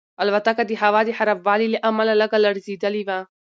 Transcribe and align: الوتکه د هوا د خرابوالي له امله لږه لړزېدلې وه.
الوتکه 0.21 0.63
د 0.67 0.71
هوا 0.81 1.01
د 1.05 1.09
خرابوالي 1.17 1.67
له 1.71 1.79
امله 1.89 2.13
لږه 2.21 2.37
لړزېدلې 2.45 3.03
وه. 3.07 3.19